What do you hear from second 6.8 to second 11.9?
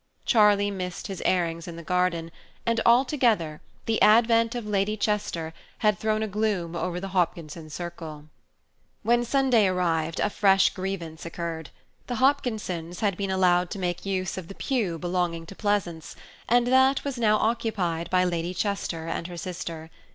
the Hopkinson circle. When Sunday arrived, a fresh grievance occurred.